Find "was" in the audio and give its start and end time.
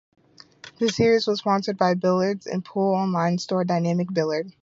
1.27-1.37